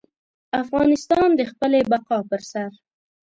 [0.61, 2.71] افغانستان د خپلې بقا پر سر.